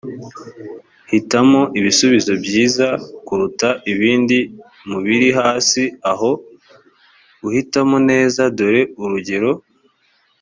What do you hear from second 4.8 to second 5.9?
mu biri hasi